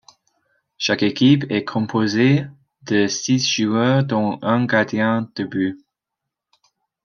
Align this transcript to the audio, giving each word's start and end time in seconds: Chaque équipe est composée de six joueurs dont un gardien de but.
Chaque 0.79 1.03
équipe 1.03 1.45
est 1.51 1.63
composée 1.63 2.47
de 2.87 3.05
six 3.05 3.47
joueurs 3.47 4.03
dont 4.03 4.39
un 4.41 4.65
gardien 4.65 5.29
de 5.35 5.43
but. 5.43 5.79